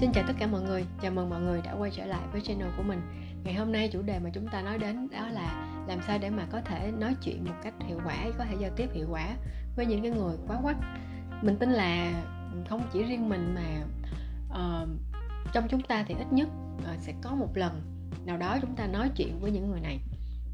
[0.00, 2.40] Xin chào tất cả mọi người, chào mừng mọi người đã quay trở lại với
[2.40, 3.00] channel của mình.
[3.44, 6.30] Ngày hôm nay chủ đề mà chúng ta nói đến đó là làm sao để
[6.30, 9.36] mà có thể nói chuyện một cách hiệu quả, có thể giao tiếp hiệu quả
[9.76, 10.76] với những cái người quá quắc
[11.42, 12.22] Mình tin là
[12.68, 13.84] không chỉ riêng mình mà
[14.48, 14.88] uh,
[15.52, 16.48] trong chúng ta thì ít nhất
[16.78, 17.82] uh, sẽ có một lần
[18.24, 19.98] nào đó chúng ta nói chuyện với những người này.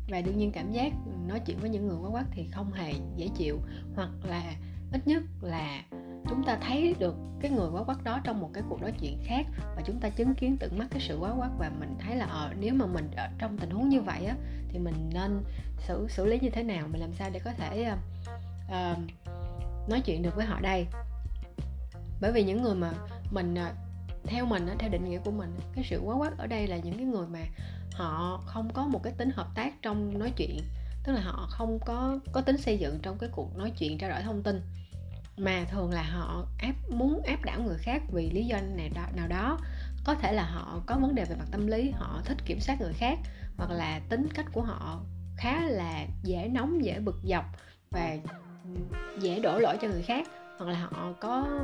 [0.09, 0.93] Và đương nhiên cảm giác
[1.29, 3.59] nói chuyện với những người quá quắc thì không hề dễ chịu
[3.95, 4.55] hoặc là
[4.93, 5.83] ít nhất là
[6.29, 9.19] chúng ta thấy được cái người quá quắt đó trong một cái cuộc nói chuyện
[9.25, 12.17] khác và chúng ta chứng kiến tận mắt cái sự quá quắt và mình thấy
[12.17, 14.35] là ờ nếu mà mình ở trong tình huống như vậy á
[14.69, 15.45] thì mình nên
[15.79, 16.89] xử xử lý như thế nào?
[16.89, 17.99] Mình làm sao để có thể uh,
[18.69, 18.99] uh,
[19.89, 20.87] nói chuyện được với họ đây?
[22.21, 22.93] Bởi vì những người mà
[23.31, 23.77] mình uh,
[24.25, 26.97] theo mình theo định nghĩa của mình cái sự quá quát ở đây là những
[26.97, 27.41] cái người mà
[27.93, 30.59] họ không có một cái tính hợp tác trong nói chuyện.
[31.05, 34.11] Tức là họ không có có tính xây dựng trong cái cuộc nói chuyện trao
[34.11, 34.61] đổi thông tin
[35.39, 39.03] mà thường là họ áp muốn áp đảo người khác vì lý do này đó,
[39.17, 39.59] nào đó.
[40.05, 42.81] Có thể là họ có vấn đề về mặt tâm lý họ thích kiểm soát
[42.81, 43.19] người khác
[43.57, 45.01] hoặc là tính cách của họ
[45.37, 47.45] khá là dễ nóng dễ bực dọc
[47.91, 48.17] và
[49.21, 50.29] dễ đổ lỗi cho người khác.
[50.59, 51.61] Hoặc là họ có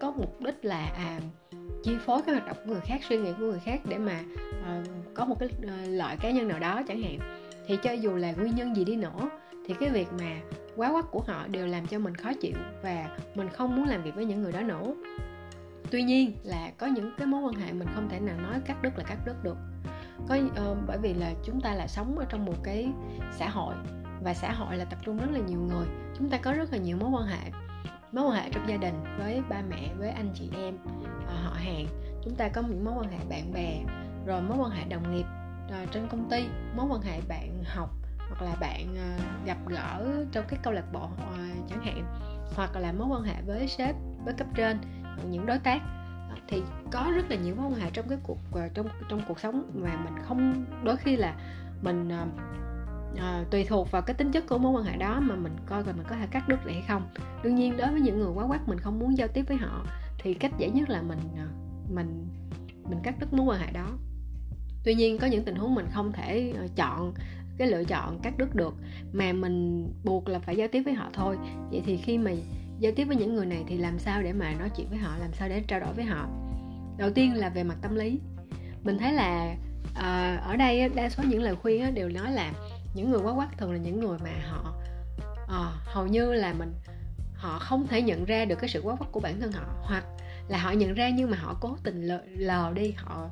[0.00, 1.20] có mục đích là à
[1.84, 4.20] chi phối cái hoạt động của người khác suy nghĩ của người khác để mà
[4.60, 7.18] uh, có một cái uh, lợi cá nhân nào đó chẳng hạn.
[7.66, 9.28] Thì cho dù là nguyên nhân gì đi nữa
[9.66, 10.40] thì cái việc mà
[10.76, 14.02] quá quắt của họ đều làm cho mình khó chịu và mình không muốn làm
[14.02, 14.94] việc với những người đó nữa.
[15.90, 18.82] Tuy nhiên là có những cái mối quan hệ mình không thể nào nói cắt
[18.82, 19.56] đứt là cắt đứt được.
[20.28, 22.88] Có uh, bởi vì là chúng ta là sống ở trong một cái
[23.32, 23.74] xã hội
[24.22, 25.86] và xã hội là tập trung rất là nhiều người
[26.18, 27.50] chúng ta có rất là nhiều mối quan hệ.
[28.12, 30.78] Mối quan hệ trong gia đình với ba mẹ với anh chị em
[31.26, 31.86] ờ, họ hàng.
[32.24, 33.82] Chúng ta có những mối quan hệ bạn bè
[34.26, 35.26] rồi mối quan hệ đồng nghiệp
[35.70, 36.44] rồi trên công ty
[36.76, 37.90] mối quan hệ bạn học
[38.28, 41.38] hoặc là bạn ờ, gặp gỡ trong cái câu lạc bộ ờ,
[41.68, 42.04] chẳng hạn
[42.54, 44.78] hoặc là mối quan hệ với sếp với cấp trên
[45.30, 45.80] những đối tác.
[46.28, 48.38] Ờ, thì có rất là nhiều mối quan hệ trong cái cuộc
[48.74, 51.36] trong trong cuộc sống mà mình không đôi khi là
[51.82, 52.08] mình
[53.12, 55.84] uh, tùy thuộc vào cái tính chất của mối quan hệ đó mà mình coi
[55.84, 57.08] coi mình có thể cắt đứt lại hay không.
[57.42, 59.86] Đương nhiên đối với những người quá quát mình không muốn giao tiếp với họ
[60.18, 62.28] thì cách dễ nhất là mình uh, mình
[62.88, 63.88] mình cắt đứt mối quan hệ đó.
[64.84, 67.14] Tuy nhiên có những tình huống mình không thể chọn
[67.58, 68.74] cái lựa chọn cắt đứt được
[69.12, 71.36] mà mình buộc là phải giao tiếp với họ thôi.
[71.70, 72.30] Vậy thì khi mà
[72.78, 75.16] giao tiếp với những người này thì làm sao để mà nói chuyện với họ
[75.18, 76.28] làm sao để trao đổi với họ?
[76.98, 78.20] Đầu tiên là về mặt tâm lý.
[78.82, 79.56] Mình thấy là
[79.90, 82.52] uh, ở đây đa số những lời khuyên đều nói là
[82.94, 84.74] những người quá quắc thường là những người mà họ
[85.44, 86.72] uh, hầu như là mình
[87.34, 90.04] họ không thể nhận ra được cái sự quá quắc của bản thân họ hoặc
[90.48, 93.28] là họ nhận ra nhưng mà họ cố tình lờ, lờ đi họ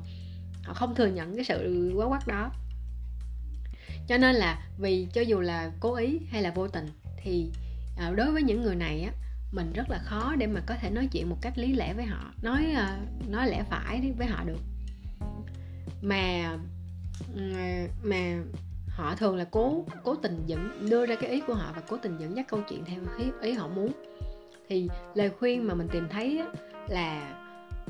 [0.63, 2.51] họ không thừa nhận cái sự quá quắc đó
[4.07, 6.85] cho nên là vì cho dù là cố ý hay là vô tình
[7.17, 7.51] thì
[7.97, 9.11] à, đối với những người này á
[9.51, 12.05] mình rất là khó để mà có thể nói chuyện một cách lý lẽ với
[12.05, 14.59] họ nói à, nói lẽ phải với họ được.
[16.01, 16.57] Mà
[18.03, 18.43] mà
[18.87, 21.97] họ thường là cố cố tình dẫn đưa ra cái ý của họ và cố
[21.97, 23.91] tình dẫn dắt câu chuyện theo ý, ý họ muốn.
[24.69, 26.41] Thì lời khuyên mà mình tìm thấy
[26.87, 27.41] là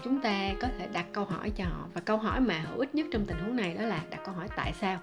[0.04, 2.96] chúng ta có thể đặt câu hỏi cho họ và câu hỏi mà hữu ích
[2.96, 5.00] nhất trong tình huống này đó là đặt câu hỏi tại sao?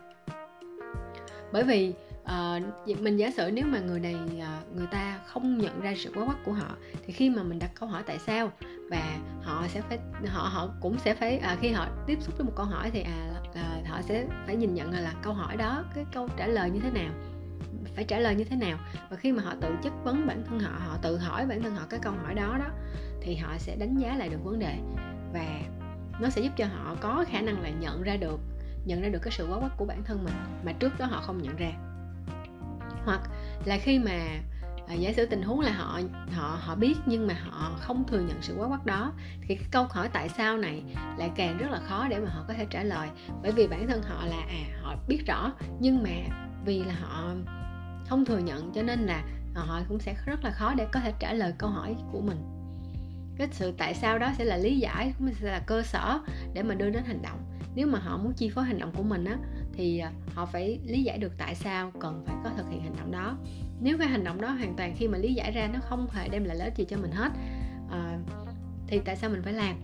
[1.52, 1.92] Bởi vì
[2.22, 6.12] uh, mình giả sử nếu mà người này uh, người ta không nhận ra sự
[6.14, 6.76] quá quắc của họ
[7.06, 8.52] thì khi mà mình đặt câu hỏi tại sao
[8.90, 12.44] và họ sẽ phải họ họ cũng sẽ phải uh, khi họ tiếp xúc với
[12.46, 15.56] một câu hỏi thì à uh, họ sẽ phải nhìn nhận là, là câu hỏi
[15.56, 17.12] đó cái câu trả lời như thế nào
[17.94, 18.78] phải trả lời như thế nào.
[19.10, 21.74] Và khi mà họ tự chất vấn bản thân họ họ tự hỏi bản thân
[21.74, 22.66] họ cái câu hỏi đó đó
[23.20, 24.78] thì họ sẽ đánh giá lại được vấn đề
[25.32, 25.60] và
[26.20, 28.40] nó sẽ giúp cho họ có khả năng là nhận ra được
[28.84, 30.34] nhận ra được cái sự quá quắc của bản thân mình
[30.64, 31.72] mà trước đó họ không nhận ra.
[33.04, 33.20] Hoặc
[33.64, 34.18] là khi mà
[34.88, 36.00] à, giả sử tình huống là họ
[36.32, 39.12] họ họ biết nhưng mà họ không thừa nhận sự quá quắc đó
[39.42, 40.82] thì cái câu hỏi tại sao này
[41.18, 43.08] lại càng rất là khó để mà họ có thể trả lời.
[43.42, 46.10] Bởi vì bản thân họ là à họ biết rõ nhưng mà
[46.64, 47.32] vì là họ
[48.08, 49.22] không thừa nhận cho nên là
[49.54, 52.38] họ cũng sẽ rất là khó để có thể trả lời câu hỏi của mình.
[53.38, 56.18] Cái sự tại sao đó sẽ là lý giải cũng sẽ là cơ sở
[56.54, 57.38] để mà đưa đến hành động
[57.74, 59.36] nếu mà họ muốn chi phối hành động của mình á
[59.72, 62.96] thì à, họ phải lý giải được tại sao cần phải có thực hiện hành
[62.96, 63.36] động đó.
[63.80, 66.28] Nếu cái hành động đó hoàn toàn khi mà lý giải ra nó không hề
[66.28, 67.32] đem lại lợi ích gì cho mình hết
[67.90, 68.18] à,
[68.86, 69.76] thì tại sao mình phải làm?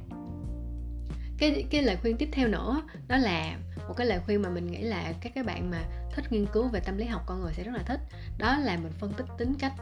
[1.38, 3.58] Cái cái lời khuyên tiếp theo nữa đó là
[3.88, 5.82] một cái lời khuyên mà mình nghĩ là các cái bạn mà
[6.14, 8.00] thích nghiên cứu về tâm lý học con người sẽ rất là thích
[8.38, 9.73] đó là mình phân tích tính cách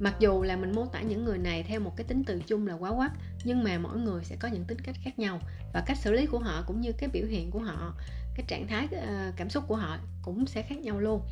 [0.00, 2.66] mặc dù là mình mô tả những người này theo một cái tính từ chung
[2.66, 3.12] là quá quắc
[3.44, 5.40] nhưng mà mỗi người sẽ có những tính cách khác nhau
[5.74, 7.94] và cách xử lý của họ cũng như cái biểu hiện của họ
[8.34, 11.22] cái trạng thái ờ, cảm xúc của họ cũng sẽ khác nhau luôn.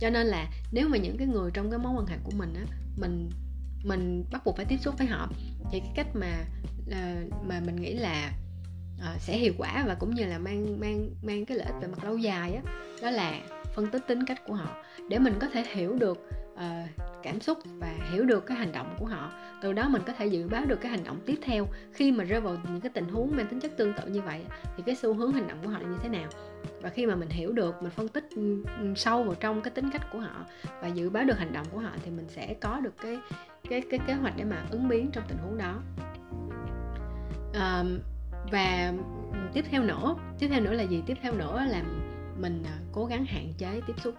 [0.00, 2.54] Cho nên là nếu mà những cái người trong cái mối quan hệ của mình
[2.54, 2.62] á
[2.96, 3.30] mình
[3.84, 5.28] mình bắt buộc phải tiếp xúc với họ
[5.72, 6.44] thì cái cách mà
[6.90, 6.98] ờ,
[7.42, 8.32] mà mình nghĩ là
[9.00, 11.88] ờ, sẽ hiệu quả và cũng như là mang mang mang cái lợi ích về
[11.88, 12.70] mặt lâu dài á đó,
[13.02, 13.40] đó là
[13.74, 14.76] phân tích tính cách của họ.
[15.08, 16.18] Để mình có thể hiểu được
[16.54, 16.60] uh,
[17.22, 19.32] cảm xúc và hiểu được cái hành động của họ.
[19.62, 21.66] Từ đó mình có thể dự báo được cái hành động tiếp theo.
[21.92, 24.44] Khi mà rơi vào những cái tình huống mang tính chất tương tự như vậy
[24.76, 26.28] thì cái xu hướng hành động của họ là như thế nào?
[26.80, 28.28] Và khi mà mình hiểu được mình phân tích
[28.96, 30.44] sâu vào trong cái tính cách của họ
[30.80, 33.18] và dự báo được hành động của họ thì mình sẽ có được cái
[33.70, 35.82] cái cái kế hoạch để mà ứng biến trong tình huống đó.
[37.54, 37.84] À,
[38.52, 38.92] và
[39.52, 41.02] tiếp theo nữa tiếp theo nữa là gì?
[41.06, 41.82] Tiếp theo nữa là
[42.38, 44.14] mình ờ, cố gắng hạn chế tiếp xúc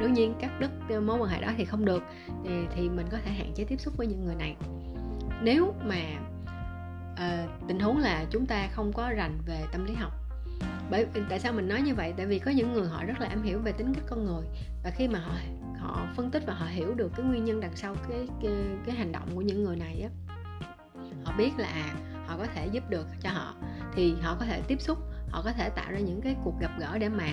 [0.00, 2.02] đương nhiên cắt đứt mối quan hệ đó thì không được
[2.44, 4.56] thì, thì mình có thể hạn chế tiếp xúc với những người này.
[5.42, 6.00] Nếu mà
[7.12, 10.12] uh, tình huống là chúng ta không có rành về tâm lý học
[10.90, 12.14] bởi tại sao mình nói như vậy?
[12.16, 14.44] Tại vì có những người họ rất là am hiểu về tính cách con người
[14.84, 15.34] và khi mà họ
[15.78, 18.52] họ phân tích và họ hiểu được cái nguyên nhân đằng sau cái cái,
[18.86, 20.08] cái hành động của những người này á
[21.24, 21.94] họ biết là à,
[22.26, 23.54] họ có thể giúp được cho họ
[23.94, 24.98] thì họ có thể tiếp xúc
[25.28, 27.28] họ có thể tạo ra những cái cuộc gặp gỡ để mà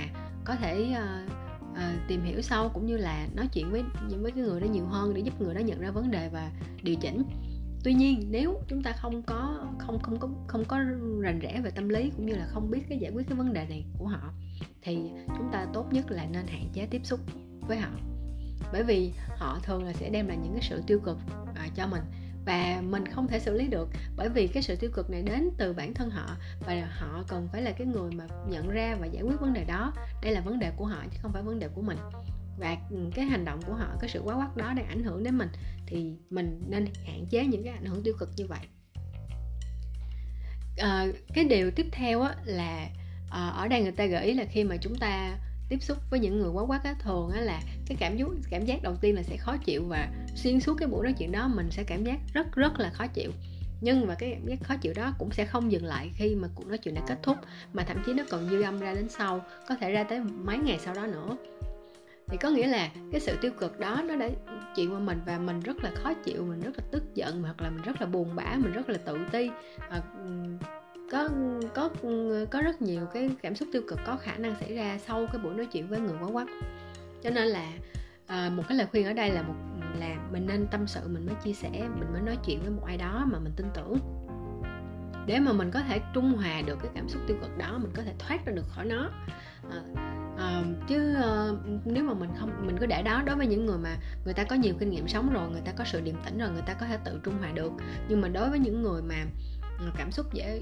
[0.46, 1.32] có thể uh,
[1.75, 4.66] À, tìm hiểu sâu cũng như là nói chuyện với những với cái người đó
[4.66, 6.51] nhiều hơn để giúp người đó nhận ra vấn đề và
[6.83, 7.24] điều chỉnh.
[7.83, 10.80] Tuy nhiên nếu chúng ta không có không không có không có
[11.21, 13.54] rành rẽ về tâm lý cũng như là không biết cái giải quyết cái vấn
[13.54, 14.33] đề này của họ
[14.81, 15.00] thì
[15.38, 17.19] chúng ta tốt nhất là nên hạn chế tiếp xúc
[17.68, 17.92] với họ.
[18.71, 21.18] Bởi vì họ thường là sẽ đem lại những cái sự tiêu cực
[21.56, 22.01] à, cho mình
[22.46, 25.50] và mình không thể xử lý được bởi vì cái sự tiêu cực này đến
[25.58, 29.06] từ bản thân họ và họ cần phải là cái người mà nhận ra và
[29.06, 29.94] giải quyết vấn đề đó.
[30.22, 31.98] Đây là vấn đề của họ chứ không phải vấn đề của mình.
[32.60, 35.24] Và ừ, cái hành động của họ cái sự quá quắt đó đang ảnh hưởng
[35.24, 35.50] đến mình
[35.88, 38.60] thì mình nên hạn chế những cái ảnh hưởng tiêu cực như vậy.
[40.78, 42.90] À, cái điều tiếp theo á, là
[43.30, 45.38] à, ở đây người ta gợi ý là khi mà chúng ta
[45.69, 48.66] tiếp xúc với những người quá quá á thường á là cái cảm giác cảm
[48.66, 51.48] giác đầu tiên là sẽ khó chịu và xuyên suốt cái buổi nói chuyện đó
[51.48, 53.31] mình sẽ cảm giác rất rất là khó chịu.
[53.81, 56.48] Nhưng mà cái cảm giác khó chịu đó cũng sẽ không dừng lại khi mà
[56.56, 57.38] cuộc nói chuyện đã kết thúc
[57.74, 60.57] mà thậm chí nó còn dư âm ra đến sau có thể ra tới mấy
[60.57, 61.38] ngày sau đó nữa.
[62.27, 64.30] Thì có nghĩa là cái sự tiêu cực đó nó đã
[64.75, 67.62] chuyện qua mình và mình rất là khó chịu mình rất là tức giận hoặc
[67.62, 69.50] là mình rất là buồn bã mình rất là tự ti.
[69.89, 70.01] À,
[71.12, 71.30] có
[71.76, 71.90] có
[72.52, 75.42] có rất nhiều cái cảm xúc tiêu cực có khả năng xảy ra sau cái
[75.42, 76.48] buổi nói chuyện với người quá quắc
[77.24, 77.72] cho nên là
[78.28, 79.54] à, một cái lời khuyên ở đây là một
[80.00, 82.84] là mình nên tâm sự mình mới chia sẻ mình mới nói chuyện với một
[82.86, 84.00] ai đó mà mình tin tưởng.
[85.26, 87.92] Để mà mình có thể trung hòa được cái cảm xúc tiêu cực đó mình
[87.96, 89.10] có thể thoát ra được khỏi nó.
[89.72, 89.82] À,
[90.38, 91.48] à, chứ à,
[91.86, 94.44] nếu mà mình không mình cứ để đó đối với những người mà người ta
[94.44, 96.74] có nhiều kinh nghiệm sống rồi người ta có sự điềm tĩnh rồi người ta
[96.74, 97.72] có thể tự trung hòa được.
[98.10, 99.16] Nhưng mà đối với những người mà
[99.98, 100.60] cảm xúc dễ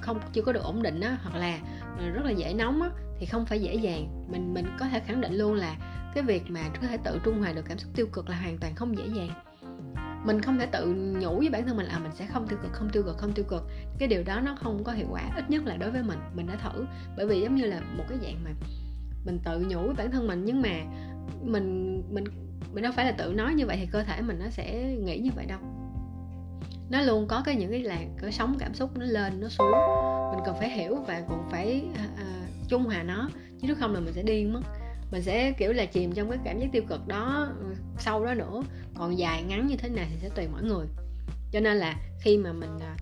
[0.00, 1.58] không, chưa có được ổn định á, hoặc là
[1.98, 4.26] ờ, rất là dễ nóng á, thì không phải dễ dàng.
[4.30, 5.76] Mình mình có thể khẳng định luôn là
[6.14, 8.58] cái việc mà có thể tự trung hòa được cảm xúc tiêu cực là hoàn
[8.58, 9.30] toàn không dễ dàng.
[10.24, 10.86] Mình không thể tự
[11.20, 13.32] nhủ với bản thân mình là mình sẽ không tiêu cực, không tiêu cực, không
[13.32, 13.62] tiêu cực.
[13.98, 16.46] Cái điều đó nó không có hiệu quả, ít nhất là đối với mình mình
[16.46, 16.84] đã thử.
[17.16, 18.50] Bởi vì giống như là một cái dạng mà
[19.24, 20.70] mình tự nhủ với bản thân mình, nhưng mà
[21.42, 22.24] mình mình
[22.72, 25.18] mình đâu phải là tự nói như vậy thì cơ thể mình nó sẽ nghĩ
[25.18, 25.58] như vậy đâu
[26.90, 29.72] nó luôn có cái những cái làn cái sóng cảm xúc nó lên nó xuống.
[30.32, 34.00] Mình cần phải hiểu và còn phải uh, trung hòa nó chứ nếu không là
[34.00, 34.60] mình sẽ điên mất.
[35.10, 37.48] Mình sẽ kiểu là chìm trong cái cảm giác tiêu cực đó
[37.98, 38.62] sâu sau đó nữa.
[38.98, 40.86] Còn dài ngắn như thế này thì sẽ tùy mỗi người.
[41.52, 43.00] Cho nên là khi mà mình uh,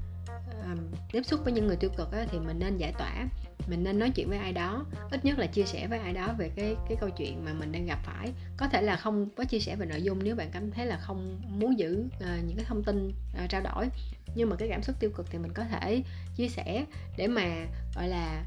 [1.12, 3.26] tiếp xúc với những người tiêu cực á, thì mình nên giải tỏa
[3.66, 6.34] mình nên nói chuyện với ai đó ít nhất là chia sẻ với ai đó
[6.38, 8.32] về cái cái câu chuyện mà mình đang gặp phải.
[8.56, 10.96] Có thể là không có chia sẻ về nội dung nếu bạn cảm thấy là
[10.96, 13.88] không muốn giữ uh, những cái thông tin uh, trao đổi.
[14.34, 16.02] Nhưng mà cái cảm xúc tiêu cực thì mình có thể
[16.36, 16.84] chia sẻ
[17.16, 18.44] để mà gọi là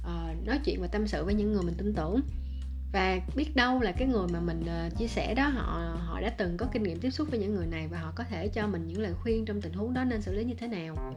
[0.00, 2.20] uh, nói chuyện và tâm sự với những người mình tin tưởng.
[2.92, 6.30] Và biết đâu là cái người mà mình uh, chia sẻ đó họ họ đã
[6.30, 8.66] từng có kinh nghiệm tiếp xúc với những người này và họ có thể cho
[8.66, 11.14] mình những lời khuyên trong tình huống đó nên xử lý như thế nào.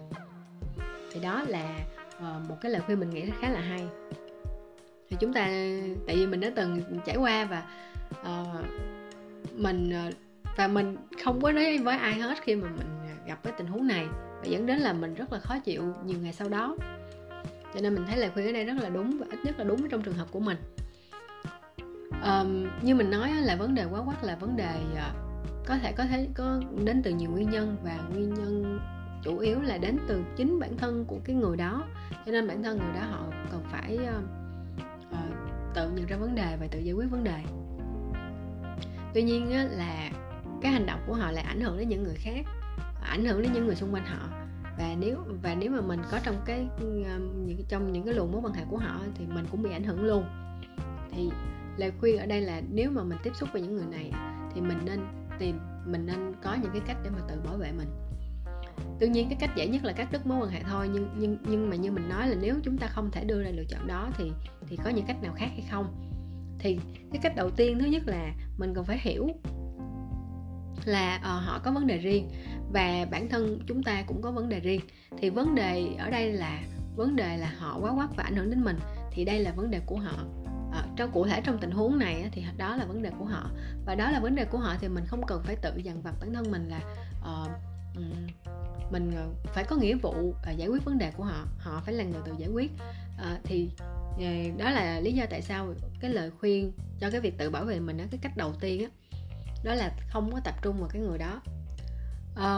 [1.14, 1.80] Thì đó là
[2.20, 3.88] Ờ, một cái lời khuyên mình nghĩ khá là hay.
[5.10, 5.46] Thì chúng ta
[6.08, 7.64] tại vì mình đã từng trải qua và
[8.22, 8.66] uh,
[9.54, 10.12] mình ờ,
[10.58, 12.88] và mình không có nói với ai hết khi mà mình
[13.28, 16.18] gặp cái tình huống này và dẫn đến là mình rất là khó chịu nhiều
[16.22, 16.76] ngày sau đó.
[17.74, 19.64] Cho nên mình thấy lời khuyên ở đây rất là đúng và ít nhất là
[19.64, 20.58] đúng trong trường hợp của mình.
[22.24, 25.16] Um, như mình nói là vấn đề quá quắt là vấn đề uh,
[25.66, 28.80] có thể có thể có đến từ nhiều nguyên nhân và nguyên nhân
[29.24, 31.84] chủ yếu là đến từ chính bản thân của cái người đó.
[32.26, 34.24] Cho nên bản thân người đó họ cần phải uh,
[35.12, 37.44] uh, tự nhận ra vấn đề và tự giải quyết vấn đề.
[39.14, 40.10] Tuy nhiên á, là
[40.62, 42.46] cái hành động của họ lại ảnh hưởng đến những người khác
[43.10, 44.30] ảnh hưởng đến những người xung quanh họ.
[44.78, 48.32] Và nếu và nếu mà mình có trong cái ờ, những trong những cái luồng
[48.32, 50.26] mối quan hệ của họ thì mình cũng bị ảnh hưởng luôn.
[51.12, 51.30] Thì
[51.78, 54.12] lời khuyên ở đây là nếu mà mình tiếp xúc với những người này
[54.54, 55.00] thì mình nên
[55.40, 57.88] tìm mình nên có những cái cách để mà tự bảo vệ mình
[59.00, 61.38] đương nhiên cái cách dễ nhất là cắt đứt mối quan hệ thôi nhưng nhưng
[61.48, 63.88] nhưng mà như mình nói là nếu chúng ta không thể đưa ra lựa chọn
[63.88, 64.32] đó thì
[64.68, 65.86] thì có những cách nào khác hay không?
[66.60, 66.80] Thì
[67.12, 69.28] cái cách đầu tiên thứ nhất là mình cần phải hiểu
[70.86, 72.30] là uh, họ có vấn đề riêng
[72.74, 74.82] và bản thân chúng ta cũng có vấn đề riêng.
[75.18, 76.62] Thì vấn đề ở đây là
[76.96, 78.80] vấn đề là họ quá quát và ảnh hưởng đến mình
[79.12, 80.24] thì đây là vấn đề của họ.
[80.74, 83.50] À, trong cụ thể trong tình huống này thì đó là vấn đề của họ.
[83.86, 86.14] Và đó là vấn đề của họ thì mình không cần phải tự dằn vặt
[86.20, 86.80] bản thân mình là
[87.22, 87.50] uh,
[88.92, 91.94] mình ờ, phải có nghĩa vụ ờ, giải quyết vấn đề của họ họ phải
[91.94, 92.72] là người tự giải quyết.
[93.18, 93.70] À, thì
[94.58, 97.80] đó là lý do tại sao cái lời khuyên cho cái việc tự bảo vệ
[97.80, 98.88] mình đó cái cách đầu tiên đó,
[99.64, 101.42] đó là không có tập trung vào cái người đó.
[102.36, 102.58] À,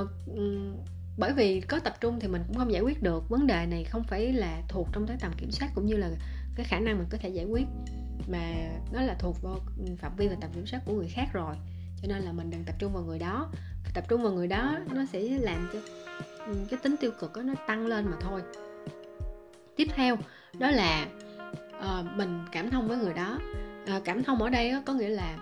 [1.18, 3.84] bởi vì có tập trung thì mình cũng không giải quyết được vấn đề này
[3.84, 6.10] không phải là thuộc trong tới tầm kiểm soát cũng như là
[6.56, 7.66] cái khả năng mình có thể giải quyết
[8.28, 9.60] mà nó là thuộc vào
[9.98, 11.56] phạm vi và tầm kiểm soát của người khác rồi
[12.02, 13.52] cho nên là mình đừng tập trung vào người đó
[13.94, 15.80] tập trung vào người đó nó sẽ làm cho
[16.46, 18.42] ừ, cái tính tiêu cực đó, nó tăng lên mà thôi.
[19.76, 20.18] Tiếp theo
[20.60, 21.08] đó là
[21.78, 23.40] uh, mình cảm thông với người đó.
[23.98, 25.38] Uh, cảm thông ở đây có nghĩa là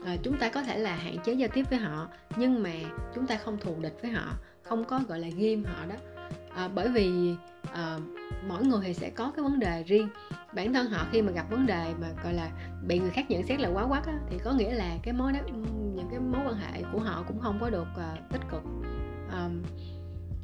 [0.00, 2.70] uh, chúng ta có thể là hạn chế giao tiếp với họ nhưng mà
[3.14, 4.32] chúng ta không thù địch với họ
[4.62, 5.94] không có gọi là ghim họ đó.
[6.64, 7.34] Uh, bởi vì
[7.64, 8.02] uh,
[8.48, 10.08] mỗi người thì sẽ có cái vấn đề riêng.
[10.54, 12.50] Bản thân họ khi mà gặp vấn đề mà gọi là
[12.86, 15.32] bị người khác nhận xét là quá quắc á, thì có nghĩa là cái mối
[15.32, 15.40] đó
[16.12, 18.62] cái mối quan hệ của họ cũng không có được uh, tích cực.
[19.32, 19.62] Um,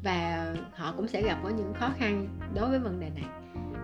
[0.03, 3.25] và họ cũng sẽ gặp có những khó khăn đối với vấn đề này.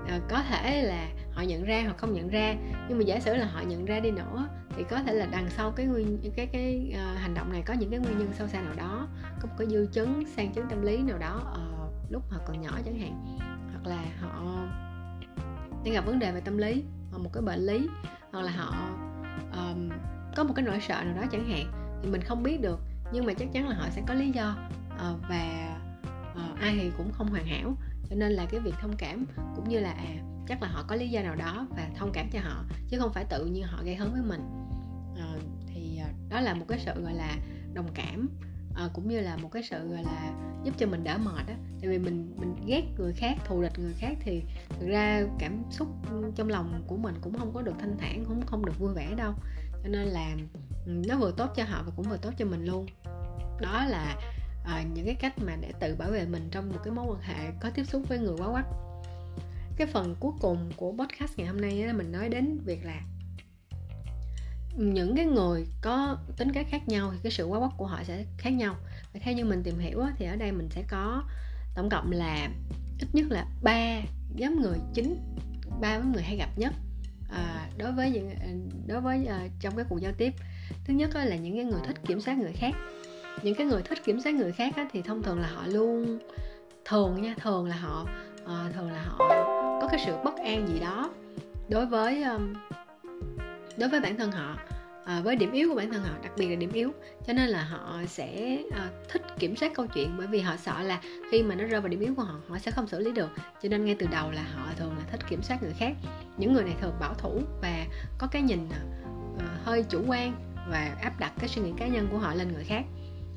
[0.08, 2.56] À, có thể là họ nhận ra hoặc không nhận ra
[2.90, 5.50] nhưng mà giả sử là họ nhận ra đi nữa thì có thể là đằng
[5.50, 8.48] sau cái nguyên cái cái uh, hành động này có những cái nguyên nhân sâu
[8.48, 9.08] xa nào đó
[9.42, 12.62] có một cái dư chứng sang chứng tâm lý nào đó uh, lúc họ còn
[12.62, 13.38] nhỏ chẳng hạn
[13.72, 14.68] hoặc là họ
[15.86, 17.90] đang gặp vấn đề về tâm lý hoặc một cái bệnh lý
[18.32, 18.76] hoặc là họ
[19.54, 19.90] um,
[20.36, 22.80] có một cái nỗi sợ nào đó chẳng hạn thì mình không biết được.
[23.14, 24.58] Nhưng mà chắc chắn là họ sẽ có lý do
[24.96, 25.76] uh, và
[26.34, 27.78] uh, ai thì cũng không hoàn hảo.
[28.10, 29.26] Cho nên là cái việc thông cảm
[29.56, 30.16] cũng như là à
[30.48, 33.14] chắc là họ có lý do nào đó và thông cảm cho họ chứ không
[33.14, 34.42] phải tự nhiên họ gây hấn với mình.
[35.18, 35.36] À,
[35.68, 36.00] thì
[36.30, 37.36] đó là một cái sự gọi là
[37.74, 38.30] đồng cảm
[38.76, 41.56] à, cũng như là một cái sự gọi là giúp cho mình đỡ mệt á.
[41.82, 44.44] Tại vì mình mình ghét người khác thù địch người khác thì
[44.80, 45.88] thực ra cảm xúc
[46.36, 49.14] trong lòng của mình cũng không có được thanh thản cũng không được vui vẻ
[49.18, 49.34] đâu
[49.86, 50.36] cho nên là
[50.86, 52.86] ừ, nó vừa tốt cho họ và cũng vừa tốt cho mình luôn.
[53.62, 54.16] Đó là
[54.66, 57.22] à, những cái cách mà để tự bảo vệ mình trong một cái mối quan
[57.22, 58.66] hệ có tiếp xúc với người quá quách.
[59.78, 63.02] Cái phần cuối cùng của podcast ngày hôm nay là mình nói đến việc là
[64.76, 68.04] những cái người có tính cách khác nhau thì cái sự quá quắc của họ
[68.04, 68.76] sẽ khác nhau.
[69.14, 71.24] Và theo như mình tìm hiểu thì ở đây mình sẽ có
[71.76, 72.50] tổng cộng là
[73.00, 74.02] ít nhất là ba
[74.36, 75.18] nhóm người chính
[75.82, 76.74] ba nhóm người hay gặp nhất
[77.30, 78.48] à, đối với những à,
[78.88, 80.34] đối với uh, trong cái cuộc giao tiếp
[80.86, 82.72] thứ nhất là những cái người thích kiểm soát người khác.
[83.44, 86.20] Những cái người thích kiểm soát người khác á, thì thông thường là họ luôn
[86.86, 88.08] thường nha thường là họ
[88.44, 89.18] uh, thường là họ
[89.82, 91.14] có cái sự bất an gì đó
[91.70, 92.54] đối với um,
[93.78, 94.58] đối với bản thân họ
[95.06, 96.92] à, với điểm yếu của bản thân họ đặc biệt là điểm yếu.
[97.28, 100.82] Cho nên là họ sẽ à, thích kiểm soát câu chuyện bởi vì họ sợ
[100.82, 103.12] là khi mà nó rơi vào điểm yếu của họ họ sẽ không xử lý
[103.12, 103.30] được.
[103.64, 105.94] Cho nên ngay từ đầu là họ thường là thích kiểm soát người khác.
[106.38, 107.86] Những người này thường bảo thủ và
[108.18, 108.70] có cái nhìn
[109.40, 110.34] à, hơi chủ quan
[110.70, 112.84] và áp đặt cái suy nghĩ cá nhân của họ lên người khác.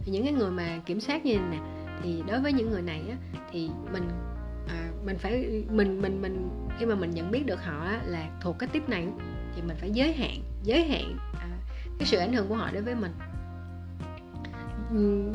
[0.01, 1.59] Thì những cái người mà kiểm soát như này nè
[2.03, 3.17] thì đối với những người này á,
[3.53, 4.09] thì mình
[4.69, 8.31] à, mình phải mình mình mình khi mà mình nhận biết được họ á, là
[8.41, 9.07] thuộc cái tiếp này
[9.55, 11.58] thì mình phải giới hạn giới hạn à,
[11.99, 13.13] cái sự ảnh hưởng của họ đối với mình.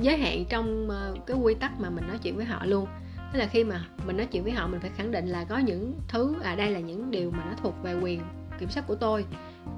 [0.02, 2.88] Giới hạn trong ờ, cái quy tắc mà mình nói chuyện với họ luôn.
[3.34, 5.58] Tức là khi mà mình nói chuyện với họ mình phải khẳng định là có
[5.58, 8.22] những thứ à đây là những điều mà nó thuộc về quyền
[8.60, 9.26] kiểm soát của tôi.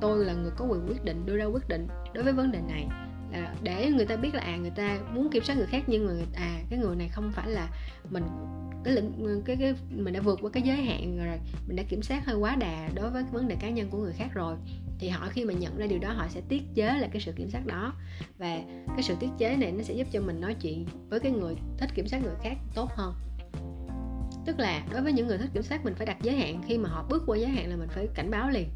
[0.01, 2.59] Tôi là người có quyền quyết định đưa ra quyết định đối với vấn đề
[2.67, 2.87] này.
[3.31, 6.07] À, để người ta biết là à người ta muốn kiểm soát người khác nhưng
[6.07, 7.69] mà à cái người này không phải là
[8.09, 8.23] mình
[8.83, 12.01] cái lĩnh cái cái mình đã vượt qua cái giới hạn rồi mình đã kiểm
[12.01, 14.55] soát hơi quá đà đối với cái vấn đề cá nhân của người khác rồi
[14.99, 17.31] thì họ khi mà nhận ra điều đó họ sẽ tiết chế lại cái sự
[17.31, 17.93] kiểm soát đó.
[18.37, 21.31] Và cái sự tiết chế này nó sẽ giúp cho mình nói chuyện với cái
[21.31, 23.13] người thích kiểm soát người khác tốt hơn.
[24.45, 26.77] Tức là đối với những người thích kiểm soát mình phải đặt giới hạn khi
[26.77, 28.69] mà họ bước qua giới hạn là mình phải cảnh báo liền.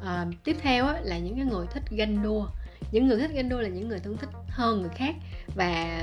[0.00, 2.48] À, tiếp theo á, là những cái người thích ganh đua.
[2.92, 5.14] Những người thích ganh đua là những người thường thích hơn người khác.
[5.54, 6.02] Và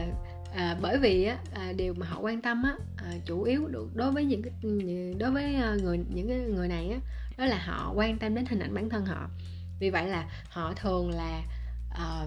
[0.55, 4.11] à, bởi vì á, à, điều mà họ quan tâm á, à, chủ yếu đối
[4.11, 4.53] với những cái
[5.19, 6.99] đối với à, người những cái người này á,
[7.37, 9.29] đó là họ quan tâm đến hình ảnh bản thân họ.
[9.79, 11.43] Vì vậy là họ thường là
[11.89, 12.25] à,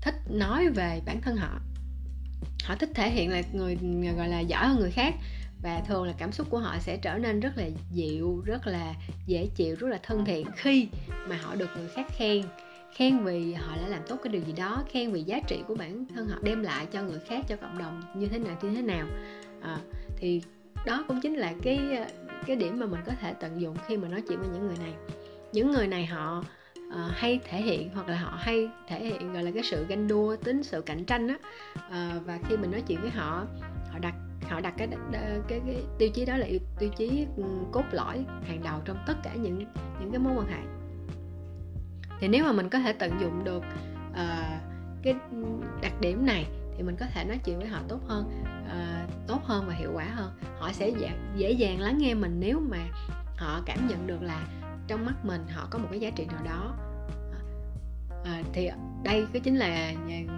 [0.00, 1.60] thích nói về bản thân họ.
[2.64, 3.78] Họ thích thể hiện là người
[4.16, 5.14] gọi là giỏi hơn người khác
[5.62, 8.94] và thường là cảm xúc của họ sẽ trở nên rất là dịu rất là
[9.26, 10.88] dễ chịu rất là thân thiện khi
[11.28, 12.42] mà họ được người khác khen
[12.94, 15.74] khen vì họ đã làm tốt cái điều gì đó khen vì giá trị của
[15.74, 18.70] bản thân họ đem lại cho người khác cho cộng đồng như thế nào như
[18.70, 19.06] thế nào.
[19.62, 19.78] À,
[20.16, 20.42] thì
[20.86, 21.80] đó cũng chính là cái
[22.46, 24.76] cái điểm mà mình có thể tận dụng khi mà nói chuyện với những người
[24.78, 24.94] này.
[25.52, 26.44] Những người này họ
[26.88, 30.08] uh, hay thể hiện hoặc là họ hay thể hiện gọi là cái sự ganh
[30.08, 31.36] đua tính sự cạnh tranh á.
[31.76, 33.46] Uh, và khi mình nói chuyện với họ
[33.92, 34.14] họ đặt
[34.48, 36.46] họ đặt cái cái, cái, cái tiêu chí đó là
[36.78, 39.64] tiêu chí ừ, cốt lõi hàng đầu trong tất cả những
[40.00, 40.79] những cái mối quan hệ
[42.20, 43.62] thì nếu mà mình có thể tận dụng được
[44.10, 44.60] uh,
[45.02, 45.14] cái
[45.82, 46.46] đặc điểm này
[46.76, 48.24] thì mình có thể nói chuyện với họ tốt hơn
[48.64, 50.32] uh, tốt hơn và hiệu quả hơn.
[50.58, 52.78] Họ sẽ dễ, dễ dàng lắng nghe mình nếu mà
[53.36, 54.46] họ cảm nhận được là
[54.86, 56.76] trong mắt mình họ có một cái giá trị nào đó.
[58.24, 58.70] À, thì
[59.04, 59.92] đây cái chính là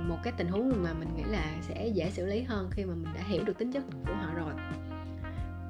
[0.08, 2.94] một cái tình huống mà mình nghĩ là sẽ dễ xử lý hơn khi mà
[2.94, 4.52] mình đã hiểu được tính chất của họ rồi.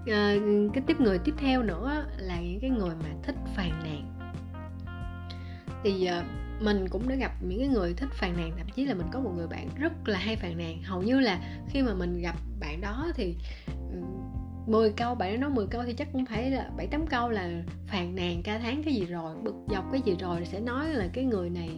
[0.06, 0.34] À,
[0.74, 4.21] cái tiếp người tiếp theo nữa là những cái người mà thích phàn nàn
[5.82, 6.22] thì ờ,
[6.60, 9.20] mình cũng đã gặp những cái người thích phàn nàn thậm chí là mình có
[9.20, 10.82] một người bạn rất là hay phàn nàn.
[10.82, 13.36] Hầu như là khi mà mình gặp bạn đó thì
[13.66, 13.98] ừ,
[14.66, 17.50] 10 câu bạn nói 10 câu thì chắc cũng phải là bảy tám câu là
[17.86, 21.08] phàn nàn ca tháng cái gì rồi bực dọc cái gì rồi sẽ nói là
[21.12, 21.70] cái người này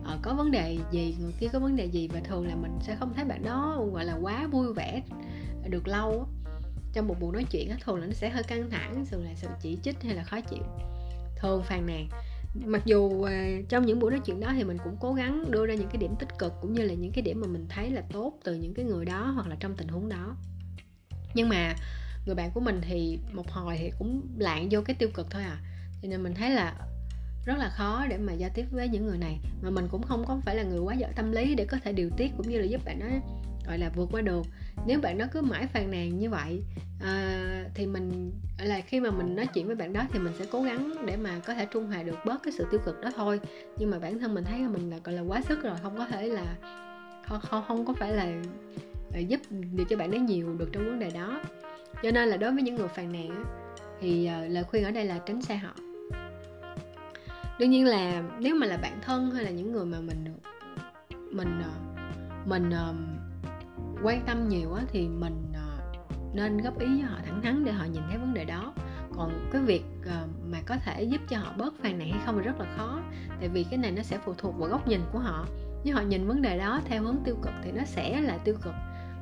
[0.00, 2.08] uh, có vấn đề gì người kia có vấn đề gì.
[2.08, 5.02] Và thường là mình sẽ không thấy bạn đó gọi là quá vui vẻ
[5.70, 6.28] được lâu
[6.92, 9.48] trong một buổi nói chuyện thường là nó sẽ hơi căng thẳng thường là sự
[9.60, 10.62] chỉ trích hay là khó chịu.
[11.36, 12.08] Thường phàn nàn
[12.66, 13.28] mặc dù uh,
[13.68, 15.96] trong những buổi nói chuyện đó thì mình cũng cố gắng đưa ra những cái
[15.96, 18.54] điểm tích cực cũng như là những cái điểm mà mình thấy là tốt từ
[18.54, 20.36] những cái người đó hoặc là trong tình huống đó.
[21.34, 21.74] Nhưng mà
[22.26, 25.42] người bạn của mình thì một hồi thì cũng lạng vô cái tiêu cực thôi
[25.42, 25.60] à.
[26.02, 26.74] Cho nên mình thấy là
[27.48, 29.38] rất là khó để mà giao tiếp với những người này.
[29.62, 31.92] Mà mình cũng không có phải là người quá giỏi tâm lý để có thể
[31.92, 33.06] điều tiết cũng như là giúp bạn đó
[33.66, 34.42] gọi là vượt qua được.
[34.86, 36.62] Nếu bạn đó cứ mãi phàn nàn như vậy
[37.00, 40.44] à, thì mình là khi mà mình nói chuyện với bạn đó thì mình sẽ
[40.50, 43.10] cố gắng để mà có thể trung hòa được bớt cái sự tiêu cực đó
[43.16, 43.40] thôi.
[43.78, 45.96] Nhưng mà bản thân mình thấy là mình là gọi là quá sức rồi không
[45.96, 46.56] có thể là
[47.26, 48.32] không không, không có phải là
[49.28, 51.40] giúp được cho bạn đó nhiều được trong vấn đề đó.
[52.02, 53.44] Cho nên là đối với những người phàn nàn
[54.00, 55.74] thì ờ, lời khuyên ở đây là tránh xa họ
[57.58, 60.24] đương nhiên là nếu mà là bạn thân hay là những người mà mình
[61.32, 61.70] mình ờ,
[62.46, 62.94] mình ờ,
[64.02, 67.72] quan tâm nhiều á thì mình uh, nên góp ý cho họ thẳng thắn để
[67.72, 68.74] họ nhìn thấy vấn đề đó.
[69.16, 72.38] Còn cái việc uh, mà có thể giúp cho họ bớt phàn nàn hay không
[72.38, 73.00] thì rất là khó
[73.40, 75.46] tại vì cái này nó sẽ phụ thuộc vào góc nhìn của họ.
[75.84, 78.54] Nếu họ nhìn vấn đề đó theo hướng tiêu cực thì nó sẽ là tiêu
[78.62, 78.74] cực.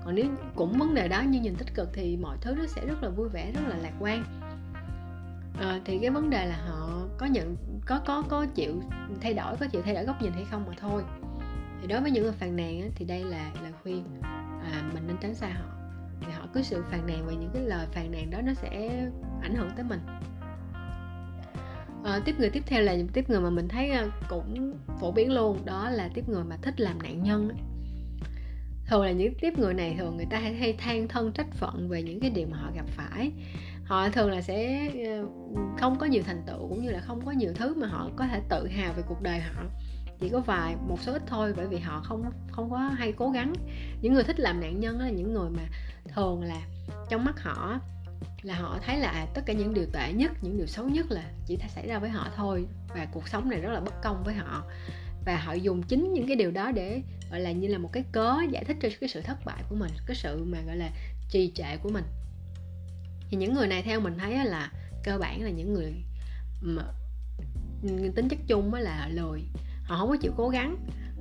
[0.05, 2.87] Còn nếu cũng vấn đề đó như nhìn tích cực thì mọi thứ nó sẽ
[2.87, 4.25] rất là vui vẻ rất là lạc quan
[5.61, 8.83] à, thì cái vấn đề là họ có nhận có có có chịu
[9.21, 11.03] thay đổi có chịu thay đổi góc nhìn hay không mà thôi.
[11.81, 14.05] Thì đối với những người phàn nàn á, thì đây là lời khuyên
[14.63, 15.71] à, mình nên tránh xa họ.
[16.21, 19.05] Thì họ cứ sự phàn nàn và những cái lời phàn nàn đó nó sẽ
[19.43, 20.01] ảnh hưởng tới mình.
[22.05, 25.13] À, tiếp người tiếp theo là những tiếp người mà mình thấy à, cũng phổ
[25.13, 27.51] biến luôn đó là tiếp người mà thích làm nạn nhân
[28.87, 31.89] thường là những tiếp người này thường người ta hay, hay than thân trách phận
[31.89, 33.33] về những cái điều mà họ gặp phải
[33.87, 35.27] họ thường là sẽ ờ,
[35.79, 38.27] không có nhiều thành tựu cũng như là không có nhiều thứ mà họ có
[38.27, 39.63] thể tự hào về cuộc đời họ.
[40.21, 43.31] Chỉ có vài, một số ít thôi bởi vì họ không không có hay cố
[43.31, 43.53] gắng.
[44.03, 45.63] Những người thích làm nạn nhân là những người mà
[46.15, 46.63] thường là
[47.09, 47.81] trong mắt họ
[48.43, 51.11] là họ thấy là à, tất cả những điều tệ nhất, những điều xấu nhất
[51.11, 54.23] là chỉ xảy ra với họ thôi và cuộc sống này rất là bất công
[54.25, 54.65] với họ.
[55.27, 58.05] Và họ dùng chính những cái điều đó để, gọi là, như là một cái
[58.13, 60.91] cớ giải thích cho cái sự thất bại của mình, cái sự mà, gọi là,
[61.31, 62.05] trì trệ của mình
[63.31, 64.71] thì những người này theo mình thấy là
[65.05, 65.95] cơ bản là những người
[66.61, 66.83] mà
[68.17, 69.43] tính chất chung là lười.
[69.83, 70.77] Họ không có chịu cố gắng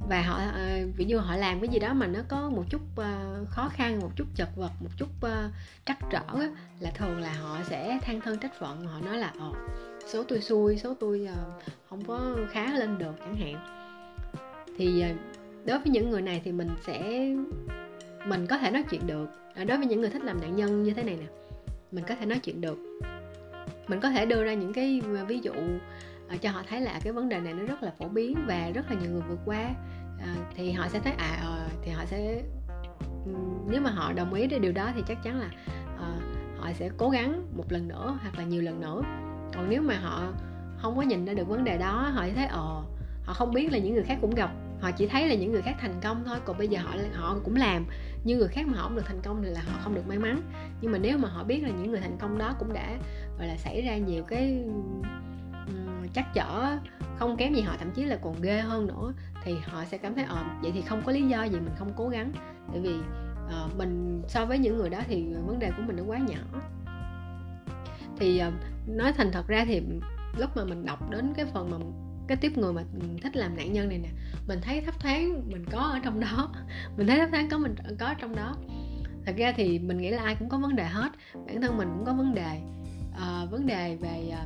[0.09, 2.81] và họ ờ, ví dụ họ làm cái gì đó mà nó có một chút
[2.95, 5.49] ờ, khó khăn, một chút chật vật, một chút ờ,
[5.85, 6.25] trắc trở
[6.79, 9.55] là thường là họ sẽ than thân trách phận, họ nói là, ồ,
[10.07, 11.27] số tôi xui, số tôi
[11.89, 13.55] không có khá lên được chẳng hạn.
[14.77, 15.03] Thì
[15.65, 17.27] đối với những người này thì mình sẽ,
[18.27, 19.29] mình có thể nói chuyện được.
[19.67, 21.25] Đối với những người thích làm nạn nhân như thế này nè
[21.95, 22.77] mình có thể nói chuyện được.
[23.87, 25.51] Mình có thể đưa ra những cái ờ, ví dụ
[26.29, 28.69] ờ, cho họ thấy là cái vấn đề này nó rất là phổ biến và
[28.73, 29.69] rất là nhiều người vượt qua.
[30.19, 32.41] Ờ, thì họ sẽ thấy à ờ, thì họ sẽ
[33.67, 35.49] nếu mà họ đồng ý với điều đó thì chắc chắn là
[36.57, 39.01] họ sẽ cố gắng một lần nữa hoặc là nhiều lần nữa.
[39.53, 40.33] Còn nếu mà họ
[40.77, 42.83] không có nhìn ra được vấn đề đó họ sẽ thấy ờ
[43.25, 44.51] họ không biết là những người khác cũng gặp.
[44.81, 47.35] Họ chỉ thấy là những người khác thành công thôi còn bây giờ họ họ
[47.43, 47.85] cũng làm
[48.25, 50.17] nhưng người khác mà họ không được thành công thì là họ không được may
[50.17, 50.41] mắn.
[50.81, 52.97] Nhưng mà nếu mà họ biết là những người thành công đó cũng đã
[53.37, 54.65] gọi là xảy ra nhiều cái
[56.13, 56.77] chắc chở
[57.17, 60.15] không kém gì họ thậm chí là còn ghê hơn nữa thì họ sẽ cảm
[60.15, 62.31] thấy ờ vậy thì không có lý do gì mình không cố gắng.
[62.71, 62.95] Tại vì
[63.45, 66.59] uh, mình so với những người đó thì vấn đề của mình nó quá nhỏ.
[68.17, 68.53] Thì uh,
[68.87, 69.81] nói thành thật ra thì
[70.37, 71.77] lúc mà mình đọc đến cái phần mà
[72.27, 72.83] cái tiếp người mà
[73.21, 74.09] thích làm nạn nhân này nè
[74.47, 76.51] mình thấy thấp thoáng mình có ở trong đó.
[76.97, 78.55] Mình thấy thấp thoáng có mình có ở trong đó.
[79.25, 81.11] Thật ra thì mình nghĩ là ai cũng có vấn đề hết.
[81.47, 82.61] Bản thân mình cũng có vấn đề
[83.19, 84.45] à, vấn đề về à,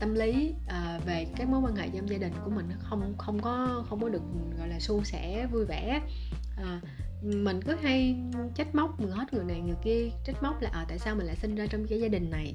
[0.00, 3.42] tâm lý à, về cái mối quan hệ trong gia đình của mình không không
[3.42, 4.22] có không có được
[4.58, 6.00] gọi là suôn sẻ vui vẻ.
[6.56, 6.80] À,
[7.22, 8.16] mình cứ hay
[8.54, 11.26] trách móc người hết người này người kia trách móc là à, tại sao mình
[11.26, 12.54] lại sinh ra trong cái gia đình này?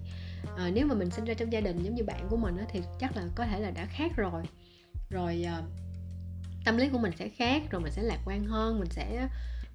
[0.58, 2.66] À, nếu mà mình sinh ra trong gia đình giống như bạn của mình á,
[2.70, 4.44] thì chắc là có thể là đã khác rồi.
[5.10, 5.62] Rồi à,
[6.66, 9.28] tâm lý của mình sẽ khác rồi mình sẽ lạc quan hơn mình sẽ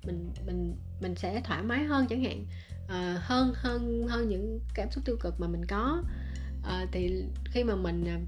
[0.07, 2.45] mình mình mình sẽ thoải mái hơn chẳng hạn.
[2.89, 6.03] À, hơn hơn hơn những cảm xúc tiêu cực mà mình có.
[6.65, 8.27] À, thì khi mà mình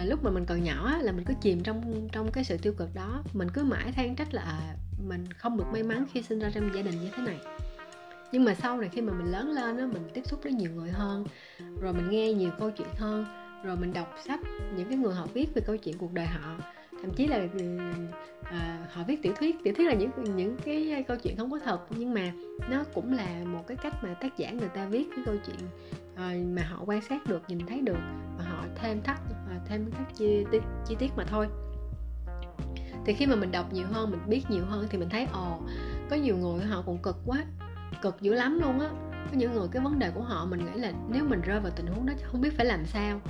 [0.00, 2.72] à, lúc mà mình còn nhỏ là mình cứ chìm trong trong cái sự tiêu
[2.72, 3.22] cực đó.
[3.32, 4.74] Mình cứ mãi than trách là à,
[5.08, 7.38] mình không được may mắn khi sinh ra trong gia đình như thế này.
[8.32, 10.70] Nhưng mà sau này khi mà mình lớn lên á mình tiếp xúc với nhiều
[10.74, 11.26] người hơn
[11.80, 13.24] rồi mình nghe nhiều câu chuyện hơn
[13.64, 14.40] rồi mình đọc sách
[14.76, 16.56] những cái người họ viết về câu chuyện cuộc đời họ
[17.02, 17.48] thậm chí là
[18.42, 19.56] à, họ viết tiểu thuyết.
[19.64, 22.32] Tiểu thuyết là những những cái câu chuyện không có thật nhưng mà
[22.70, 25.68] nó cũng là một cái cách mà tác giả người ta viết cái câu chuyện
[26.16, 27.98] à, mà họ quan sát được nhìn thấy được
[28.38, 29.18] và họ thêm thắt
[29.50, 31.48] à, thêm các chi, tiết chi tiết mà thôi.
[33.06, 35.58] Thì khi mà mình đọc nhiều hơn mình biết nhiều hơn thì mình thấy ồ
[36.10, 37.44] có nhiều người họ cũng cực quá
[38.02, 38.90] cực dữ lắm luôn á.
[39.12, 41.72] Có những người cái vấn đề của họ mình nghĩ là nếu mình rơi vào
[41.76, 43.20] tình huống đó không biết phải làm sao.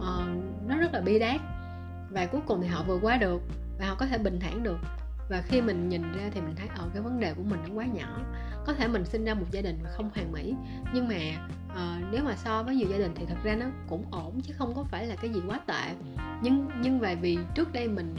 [0.00, 0.26] Ờ,
[0.66, 1.40] nó rất là bi đát.
[2.10, 3.42] Và cuối cùng thì họ vượt qua được
[3.78, 4.78] và họ có thể bình thản được
[5.28, 7.74] và khi mình nhìn ra thì mình thấy ở cái vấn đề của mình nó
[7.74, 8.20] quá nhỏ.
[8.66, 10.54] Có thể mình sinh ra một gia đình mà không hoàn mỹ
[10.94, 11.16] nhưng mà
[11.70, 14.54] uh, nếu mà so với nhiều gia đình thì thật ra nó cũng ổn chứ
[14.56, 15.94] không có phải là cái gì quá tệ.
[16.42, 18.16] Nhưng nhưng về vì trước đây mình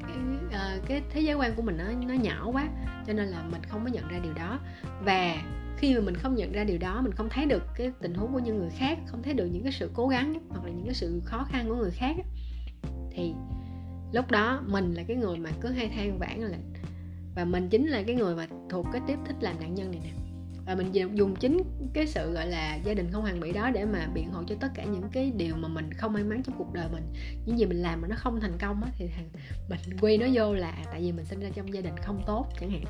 [0.00, 0.16] cái,
[0.46, 2.68] uh, cái thế giới quan của mình nó nó nhỏ quá
[3.06, 4.60] cho nên là mình không có nhận ra điều đó.
[5.04, 5.36] Và
[5.78, 8.32] khi mà mình không nhận ra điều đó mình không thấy được cái tình huống
[8.32, 10.84] của những người khác không thấy được những cái sự cố gắng hoặc là những
[10.84, 12.16] cái sự khó khăn của người khác
[13.10, 13.34] thì
[14.12, 16.58] lúc đó mình là cái người mà cứ hay than vãn là
[17.34, 20.00] và mình chính là cái người mà thuộc cái tiếp thích làm nạn nhân này
[20.04, 20.10] nè.
[20.66, 21.62] Và mình dùng chính
[21.94, 24.54] cái sự gọi là gia đình không hoàn mỹ đó để mà biện hộ cho
[24.60, 27.02] tất cả những cái điều mà mình không may mắn trong cuộc đời mình.
[27.46, 29.10] Những gì mình làm mà nó không thành công á thì
[29.68, 32.22] mình quy nó vô là à, tại vì mình sinh ra trong gia đình không
[32.26, 32.84] tốt chẳng hạn.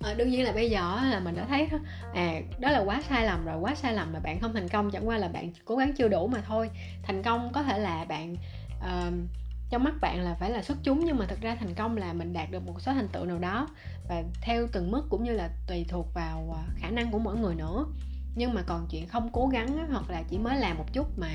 [0.00, 1.68] À, đương nhiên là bây giờ là mình đã thấy
[2.14, 4.90] à đó là quá sai lầm rồi quá sai lầm mà bạn không thành công
[4.90, 6.70] chẳng qua là bạn cố gắng chưa đủ mà thôi.
[7.02, 8.36] Thành công có thể là bạn
[8.78, 9.14] uh,
[9.72, 12.12] trong mắt bạn là phải là xuất chúng nhưng mà thật ra thành công là
[12.12, 13.68] mình đạt được một số thành tựu nào đó.
[14.08, 17.36] Và theo từng mức cũng như là tùy thuộc vào à, khả năng của mỗi
[17.38, 17.86] người nữa.
[18.34, 21.18] Nhưng mà còn chuyện không cố gắng á, hoặc là chỉ mới làm một chút
[21.18, 21.28] mà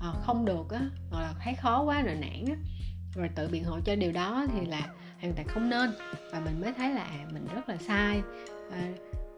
[0.00, 2.56] à, không được á, hoặc là thấy khó quá rồi nản á,
[3.14, 4.80] rồi tự biện hộ cho điều đó thì là
[5.20, 5.90] hoàn toàn không nên.
[6.32, 8.22] Và mình mới thấy là à, mình rất là sai.
[8.70, 8.88] À,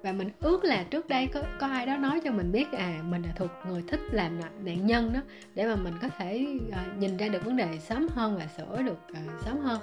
[0.03, 3.03] và mình ước là trước đây có có ai đó nói cho mình biết à
[3.05, 5.21] mình là thuộc người thích làm nạn nhân đó
[5.55, 8.83] để mà mình có thể uh, nhìn ra được vấn đề sớm hơn và sửa
[8.83, 9.81] được uh, sớm hơn.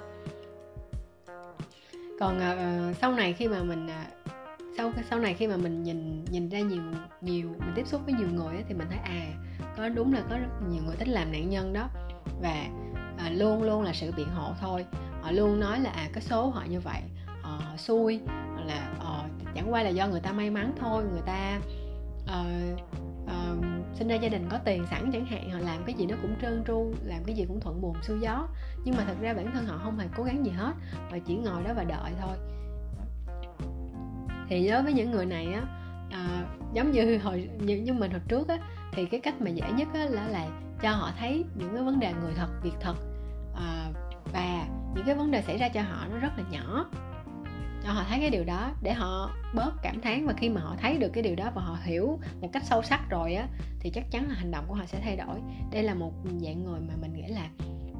[2.20, 4.32] Còn uh, sau này khi mà mình uh,
[4.76, 6.82] sau sau này khi mà mình nhìn nhìn ra nhiều
[7.20, 9.32] nhiều mình tiếp xúc với nhiều người ấy, thì mình thấy à
[9.76, 11.88] có đúng là có rất nhiều người thích làm nạn nhân đó.
[12.42, 12.66] Và
[13.18, 14.86] à, luôn luôn là sự biện hộ thôi.
[15.22, 17.00] Họ luôn nói là à cái số họ như vậy
[17.42, 18.93] họ, họ xui hoặc là
[19.54, 21.60] chẳng qua là do người ta may mắn thôi người ta
[22.24, 22.80] uh,
[23.24, 23.64] uh,
[23.94, 26.34] sinh ra gia đình có tiền sẵn chẳng hạn họ làm cái gì nó cũng
[26.42, 28.48] trơn tru làm cái gì cũng thuận buồm xuôi gió.
[28.84, 30.72] Nhưng mà thật ra bản thân họ không hề cố gắng gì hết
[31.10, 32.36] và chỉ ngồi đó và đợi thôi.
[34.48, 35.62] Thì đối với những người này á
[36.10, 38.58] à, giống như hồi như, như mình hồi trước á
[38.92, 40.46] thì cái cách mà dễ nhất á là là
[40.82, 42.94] cho họ thấy những cái vấn đề người thật việc thật.
[43.56, 43.90] À,
[44.32, 46.86] và những cái vấn đề xảy ra cho họ nó rất là nhỏ
[47.84, 50.26] cho họ thấy cái điều đó để họ bớt cảm thán.
[50.26, 52.82] Và khi mà họ thấy được cái điều đó và họ hiểu một cách sâu
[52.82, 53.48] sắc rồi á
[53.80, 55.40] thì chắc chắn là hành động của họ sẽ thay đổi.
[55.72, 57.48] Đây là một dạng người mà mình nghĩ là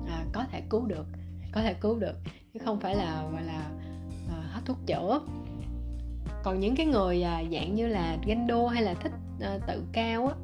[0.09, 1.07] à, có thể cứu được
[1.53, 2.14] có thể cứu được
[2.55, 3.70] chứ không phải là gọi là
[4.31, 5.20] à, hết thuốc chữa.
[6.42, 9.85] Còn những cái người à, dạng như là ganh đua hay là thích à, tự
[9.92, 10.35] cao á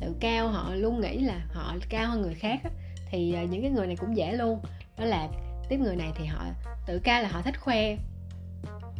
[0.00, 2.70] tự cao họ luôn nghĩ là họ cao hơn người khác á,
[3.10, 4.60] thì à, những cái người này cũng dễ luôn.
[4.98, 5.28] Đó là
[5.68, 6.44] tiếp người này thì họ
[6.86, 7.96] tự cao là họ thích khoe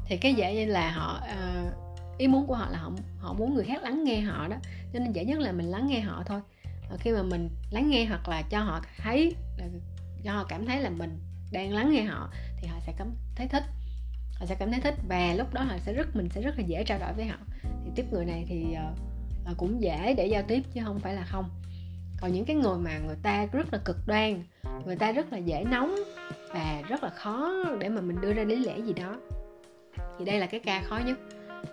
[0.09, 3.55] thì cái dễ như là họ uh, ý muốn của họ là họ họ muốn
[3.55, 4.57] người khác lắng nghe họ đó.
[4.93, 6.41] Cho nên dễ nhất là mình lắng nghe họ thôi.
[6.91, 9.65] Và khi mà mình lắng nghe hoặc là cho họ thấy là
[10.25, 11.19] cho họ cảm thấy là mình
[11.53, 13.65] đang lắng nghe họ thì họ sẽ cảm thấy thích.
[14.35, 16.65] Họ sẽ cảm thấy thích và lúc đó họ sẽ rất mình sẽ rất là
[16.65, 17.39] dễ trao đổi với họ.
[17.63, 18.77] Thì tiếp người này thì
[19.51, 21.51] uh, cũng dễ để giao tiếp chứ không phải là không.
[22.21, 24.43] Còn những cái người mà người ta rất là cực đoan
[24.87, 25.95] người ta rất là dễ nóng
[26.55, 29.17] và rất là khó để mà mình đưa ra lý lẽ gì đó
[30.19, 31.19] thì đây là cái ca khó nhất.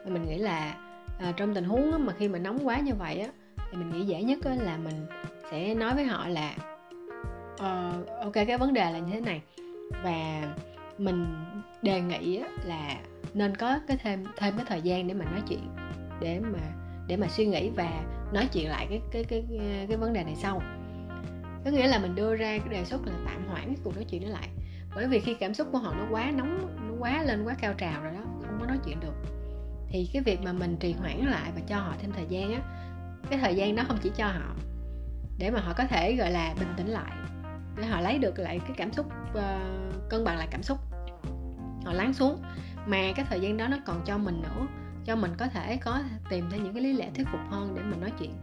[0.05, 0.75] Mình nghĩ là
[1.19, 3.29] à, trong tình huống á, mà khi mà nóng quá như vậy á
[3.71, 5.05] thì mình nghĩ dễ nhất á, là mình
[5.51, 6.55] sẽ nói với họ là
[7.53, 9.41] uh, ok cái vấn đề là như thế này.
[10.03, 10.41] Và
[10.97, 11.25] mình
[11.81, 12.97] đề nghị là
[13.33, 15.69] nên có cái thêm thêm cái thời gian để mà nói chuyện
[16.21, 16.59] để mà
[17.07, 18.03] để mà suy nghĩ và
[18.33, 20.61] nói chuyện lại cái cái cái cái, cái vấn đề này sau.
[21.65, 24.05] Có nghĩa là mình đưa ra cái đề xuất là tạm hoãn cái cuộc nói
[24.09, 24.49] chuyện đó lại.
[24.95, 27.73] Bởi vì khi cảm xúc của họ nó quá nóng nó quá lên quá cao
[27.73, 28.21] trào rồi đó
[28.55, 29.13] không có nói chuyện được.
[29.89, 32.61] Thì cái việc mà mình trì hoãn lại và cho họ thêm thời gian á
[33.29, 34.55] cái thời gian đó không chỉ cho họ
[35.37, 37.11] để mà họ có thể gọi là bình tĩnh lại
[37.77, 40.77] để họ lấy được lại cái cảm xúc uh, cân bằng lại cảm xúc.
[41.85, 42.41] Họ lắng xuống
[42.85, 44.67] mà cái thời gian đó nó còn cho mình nữa
[45.05, 47.81] cho mình có thể có tìm ra những cái lý lẽ thuyết phục hơn để
[47.81, 48.33] mình nói chuyện.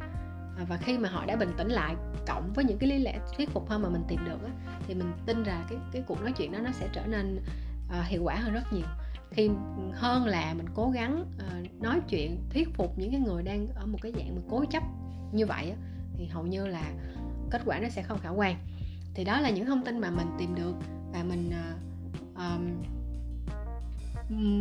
[0.58, 1.96] À, và khi mà họ đã bình tĩnh lại
[2.26, 4.50] cộng với những cái lý lẽ thuyết phục hơn mà mình tìm được á,
[4.86, 7.40] thì mình tin rằng cái cái cuộc nói chuyện đó nó sẽ trở nên
[7.86, 8.86] uh, hiệu quả hơn rất nhiều
[9.32, 9.50] khi
[9.92, 13.86] hơn là mình cố gắng uh, nói chuyện thuyết phục những cái người đang ở
[13.86, 14.82] một cái dạng mà cố chấp
[15.32, 15.76] như vậy á,
[16.16, 16.92] thì hầu như là
[17.50, 18.56] kết quả nó sẽ không khả quan.
[19.14, 20.74] Thì đó là những thông tin mà mình tìm được
[21.12, 22.82] và mình uh, um,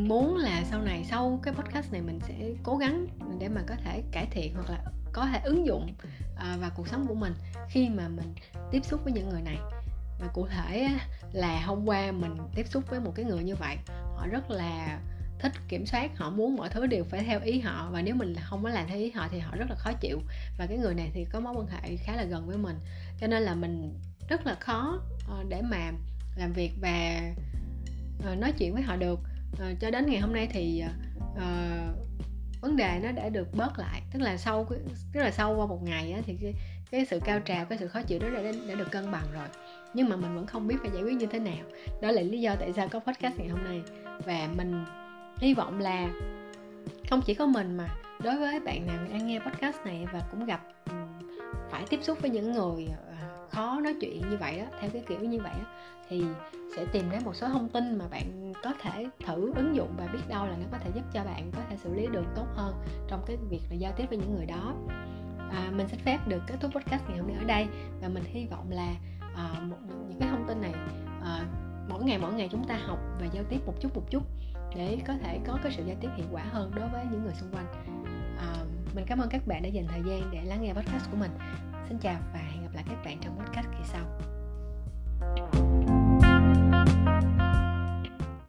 [0.07, 3.07] muốn là sau này sau cái podcast này mình sẽ cố gắng
[3.39, 5.87] để mà có thể cải thiện hoặc là có thể ứng dụng
[6.33, 7.33] uh, vào cuộc sống của mình
[7.69, 8.33] khi mà mình
[8.71, 9.57] tiếp xúc với những người này
[10.21, 10.87] và cụ thể
[11.33, 13.77] là hôm qua mình tiếp xúc với một cái người như vậy
[14.15, 14.99] họ rất là
[15.41, 17.89] thích kiểm soát họ muốn mọi thứ đều phải theo ý họ.
[17.91, 20.19] Và nếu mình không có làm theo ý họ thì họ rất là khó chịu.
[20.57, 22.75] Và cái người này thì có mối quan hệ khá là gần với mình.
[23.19, 25.91] Cho nên là mình rất là khó ờ, để mà
[26.35, 27.21] làm việc và
[28.23, 29.19] ờ, nói chuyện với họ được.
[29.59, 30.83] Ờ, cho đến ngày hôm nay thì
[32.61, 34.01] vấn đề nó đã được bớt lại.
[34.13, 34.65] Tức là sau
[35.13, 36.53] tức là sau qua một ngày á, thì cái,
[36.91, 39.47] cái sự cao trào cái sự khó chịu đó đã, đã được cân bằng rồi.
[39.93, 41.65] Nhưng mà mình vẫn không biết phải giải quyết như thế nào.
[42.01, 43.81] Đó là lý do tại sao có podcast ngày hôm nay.
[44.25, 44.85] Và mình
[45.37, 46.09] hy vọng là
[47.09, 47.87] không chỉ có mình mà
[48.23, 50.61] đối với bạn nào đang nghe podcast này và cũng gặp
[51.71, 52.87] phải tiếp xúc với những người
[53.21, 55.65] ờ, khó nói chuyện như vậy đó theo cái kiểu như vậy đó,
[56.09, 56.23] thì
[56.75, 60.07] sẽ tìm ra một số thông tin mà bạn có thể thử ứng dụng và
[60.13, 62.45] biết đâu là nó có thể giúp cho bạn có thể xử lý được tốt
[62.55, 62.75] hơn
[63.07, 64.73] trong cái việc là giao tiếp với những người đó
[65.51, 67.67] à, mình xin phép được kết thúc podcast ngày hôm nay ở đây.
[68.01, 68.95] Và mình hy vọng là
[69.35, 69.77] à, một,
[70.09, 70.73] những cái thông tin này
[71.21, 71.45] à,
[71.89, 74.23] mỗi ngày mỗi ngày chúng ta học và giao tiếp một chút một chút
[74.75, 77.33] để có thể có cái sự giao tiếp hiệu quả hơn đối với những người
[77.33, 77.65] xung quanh.
[78.37, 78.55] À,
[78.95, 81.31] mình cảm ơn các bạn đã dành thời gian để lắng nghe podcast của mình.
[81.89, 84.05] Xin chào và hẹn gặp lại các bạn trong podcast kỳ sau.